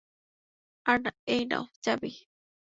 আর 0.85 0.99
এই 1.27 1.41
নাও 1.45 1.63
চাবি। 1.83 2.11